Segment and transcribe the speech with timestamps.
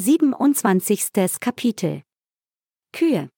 [0.00, 1.40] 27.
[1.40, 2.00] Kapitel
[2.90, 3.28] Kühe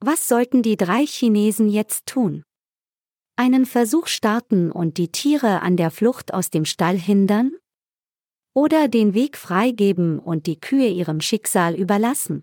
[0.00, 2.42] Was sollten die drei Chinesen jetzt tun?
[3.36, 7.52] Einen Versuch starten und die Tiere an der Flucht aus dem Stall hindern?
[8.54, 12.42] Oder den Weg freigeben und die Kühe ihrem Schicksal überlassen?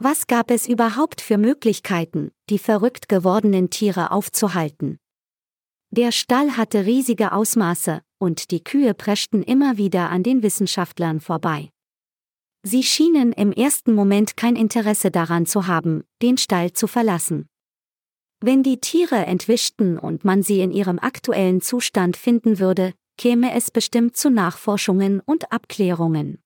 [0.00, 4.98] Was gab es überhaupt für Möglichkeiten, die verrückt gewordenen Tiere aufzuhalten?
[5.90, 11.72] Der Stall hatte riesige Ausmaße, und die Kühe preschten immer wieder an den Wissenschaftlern vorbei.
[12.62, 17.48] Sie schienen im ersten Moment kein Interesse daran zu haben, den Stall zu verlassen.
[18.40, 23.70] Wenn die Tiere entwischten und man sie in ihrem aktuellen Zustand finden würde, käme es
[23.70, 26.38] bestimmt zu Nachforschungen und Abklärungen.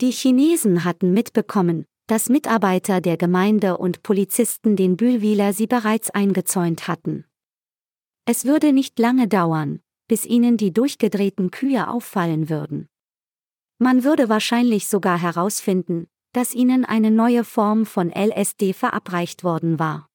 [0.00, 6.88] Die Chinesen hatten mitbekommen, dass Mitarbeiter der Gemeinde und Polizisten den Bühlwiler sie bereits eingezäunt
[6.88, 7.24] hatten.
[8.26, 12.88] Es würde nicht lange dauern, bis ihnen die durchgedrehten Kühe auffallen würden.
[13.78, 20.08] Man würde wahrscheinlich sogar herausfinden, dass ihnen eine neue Form von LSD verabreicht worden war.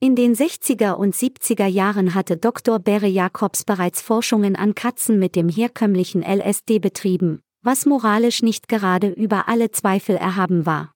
[0.00, 2.78] In den 60er und 70er Jahren hatte Dr.
[2.78, 9.08] Barry Jacobs bereits Forschungen an Katzen mit dem herkömmlichen LSD betrieben, was moralisch nicht gerade
[9.08, 10.92] über alle Zweifel erhaben war.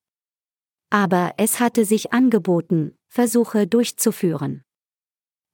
[0.90, 4.62] Aber es hatte sich angeboten, Versuche durchzuführen.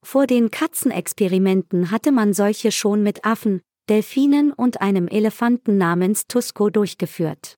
[0.03, 6.69] Vor den Katzenexperimenten hatte man solche schon mit Affen, Delfinen und einem Elefanten namens Tusco
[6.69, 7.57] durchgeführt.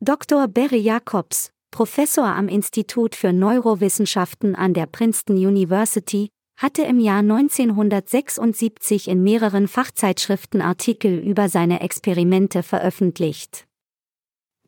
[0.00, 0.46] Dr.
[0.46, 9.08] Barry Jacobs, Professor am Institut für Neurowissenschaften an der Princeton University, hatte im Jahr 1976
[9.08, 13.66] in mehreren Fachzeitschriften Artikel über seine Experimente veröffentlicht.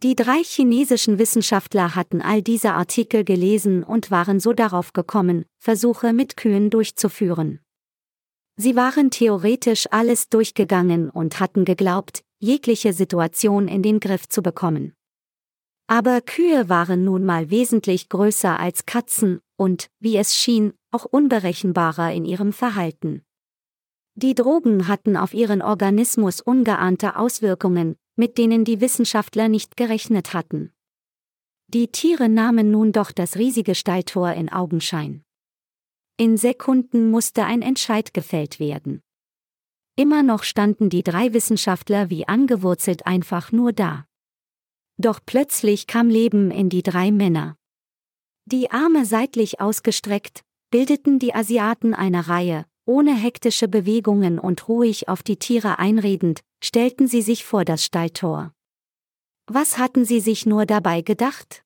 [0.02, 6.12] Die drei chinesischen Wissenschaftler hatten all diese Artikel gelesen und waren so darauf gekommen, Versuche
[6.12, 7.61] mit Kühen durchzuführen.
[8.57, 14.95] Sie waren theoretisch alles durchgegangen und hatten geglaubt, jegliche Situation in den Griff zu bekommen.
[15.87, 22.13] Aber Kühe waren nun mal wesentlich größer als Katzen und, wie es schien, auch unberechenbarer
[22.13, 23.23] in ihrem Verhalten.
[24.14, 30.73] Die Drogen hatten auf ihren Organismus ungeahnte Auswirkungen, mit denen die Wissenschaftler nicht gerechnet hatten.
[31.67, 35.25] Die Tiere nahmen nun doch das riesige Stalltor in Augenschein.
[36.17, 39.02] In Sekunden musste ein Entscheid gefällt werden.
[39.97, 44.07] Immer noch standen die drei Wissenschaftler wie angewurzelt einfach nur da.
[44.97, 47.57] Doch plötzlich kam Leben in die drei Männer.
[48.45, 55.25] Die Arme seitlich ausgestreckt, bildeten die Asiaten eine Reihe, ohne hektische Bewegungen und ruhig auf
[55.25, 58.52] die Tiere einredend, stellten sie sich vor das Stalltor.
[59.46, 61.64] Was hatten sie sich nur dabei gedacht?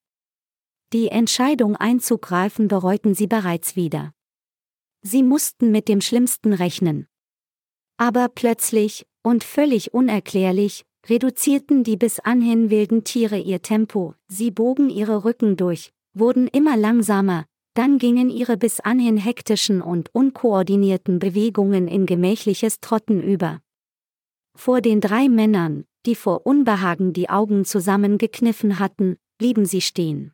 [0.95, 4.15] Die Entscheidung einzugreifen bereuten sie bereits wieder.
[5.03, 7.07] Sie mussten mit dem Schlimmsten rechnen.
[7.97, 14.91] Aber plötzlich, und völlig unerklärlich, reduzierten die bis anhin wilden Tiere ihr Tempo, sie bogen
[14.91, 21.87] ihre Rücken durch, wurden immer langsamer, dann gingen ihre bis anhin hektischen und unkoordinierten Bewegungen
[21.87, 23.61] in gemächliches Trotten über.
[24.57, 30.33] Vor den drei Männern, die vor Unbehagen die Augen zusammengekniffen hatten, blieben sie stehen.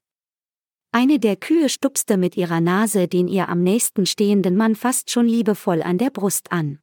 [0.94, 5.26] Eine der Kühe stupste mit ihrer Nase den ihr am nächsten stehenden Mann fast schon
[5.26, 6.78] liebevoll an der Brust an.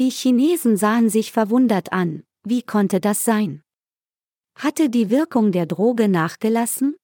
[0.00, 3.62] Die Chinesen sahen sich verwundert an, wie konnte das sein?
[4.56, 6.96] Hatte die Wirkung der Droge nachgelassen?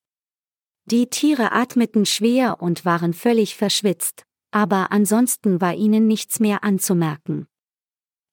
[0.86, 7.46] Die Tiere atmeten schwer und waren völlig verschwitzt, aber ansonsten war ihnen nichts mehr anzumerken.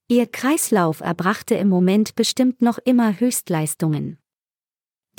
[0.07, 4.17] Ihr Kreislauf erbrachte im Moment bestimmt noch immer Höchstleistungen.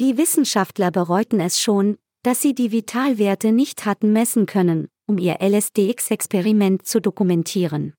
[0.01, 5.41] Die Wissenschaftler bereuten es schon, dass sie die Vitalwerte nicht hatten messen können, um ihr
[5.41, 7.95] LSDX-Experiment zu dokumentieren.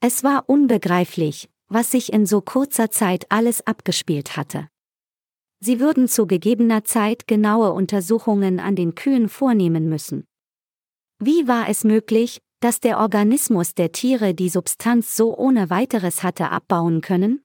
[0.00, 4.68] Es war unbegreiflich, was sich in so kurzer Zeit alles abgespielt hatte.
[5.60, 10.24] Sie würden zu gegebener Zeit genaue Untersuchungen an den Kühen vornehmen müssen.
[11.18, 16.50] Wie war es möglich, dass der Organismus der Tiere die Substanz so ohne weiteres hatte
[16.50, 17.42] abbauen können?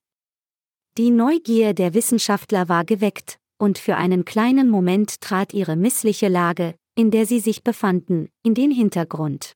[0.98, 6.76] Die Neugier der Wissenschaftler war geweckt, und für einen kleinen Moment trat ihre missliche Lage,
[6.96, 9.54] in der sie sich befanden, in den Hintergrund.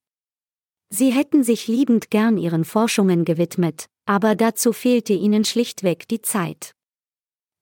[0.89, 6.71] Sie hätten sich liebend gern ihren Forschungen gewidmet, aber dazu fehlte ihnen schlichtweg die Zeit.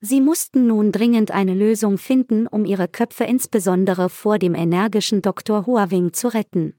[0.02, 5.66] Sie mussten nun dringend eine Lösung finden, um ihre Köpfe insbesondere vor dem energischen Dr.
[5.66, 6.76] Huawing zu retten.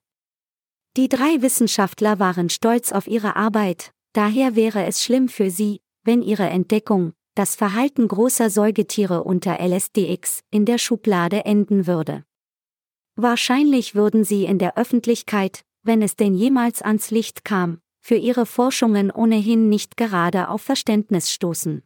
[0.97, 6.23] Die drei Wissenschaftler waren stolz auf ihre Arbeit, daher wäre es schlimm für sie, wenn
[6.23, 12.25] ihre Entdeckung, das Verhalten großer Säugetiere unter LSDX in der Schublade enden würde.
[13.15, 18.47] Wahrscheinlich würden sie in der Öffentlichkeit, wenn es denn jemals ans Licht kam, für ihre
[18.47, 21.83] Forschungen ohnehin nicht gerade auf Verständnis stoßen.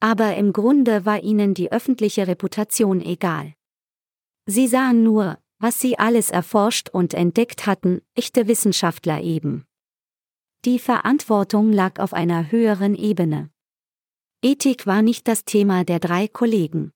[0.00, 3.54] Aber im Grunde war ihnen die öffentliche Reputation egal.
[4.46, 9.66] Sie sahen nur, was sie alles erforscht und entdeckt hatten, echte Wissenschaftler eben.
[10.64, 13.50] Die Verantwortung lag auf einer höheren Ebene.
[14.40, 16.92] Ethik war nicht das Thema der drei Kollegen.